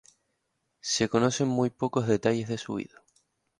Se 0.79 1.09
conocen 1.09 1.47
muy 1.47 1.69
pocos 1.69 2.07
detalles 2.07 2.47
de 2.47 2.57
su 2.57 2.73
vida. 2.73 3.03